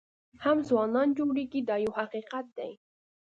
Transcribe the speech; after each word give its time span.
هم 0.43 0.57
ځوانان 0.69 1.07
جوړېږي 1.17 1.61
دا 1.69 1.75
یو 1.85 1.93
حقیقت 1.99 2.45
دی. 2.57 2.71